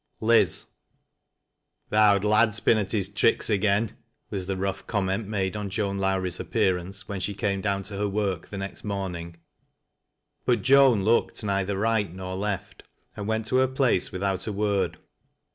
[0.19, 0.45] CHAPTER II"
[1.91, 3.91] Th' owd lad's been at his tricks again,"
[4.31, 8.07] was the lough lomment made on Joan Lowrie's appearance when sht eame down to her
[8.09, 9.35] work the next morning;
[10.43, 12.81] but Joan looked neither ^ight nor left,
[13.15, 14.97] and went to her place with out a word.